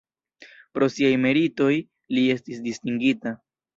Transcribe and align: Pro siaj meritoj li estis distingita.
Pro 0.77 0.87
siaj 0.93 1.11
meritoj 1.25 1.71
li 2.17 2.25
estis 2.37 2.65
distingita. 2.69 3.37